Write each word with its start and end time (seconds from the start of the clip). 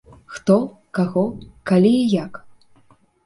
Хто, 0.35 0.55
каго, 0.99 1.25
калі 1.71 1.93
і 1.99 2.07
як? 2.15 2.33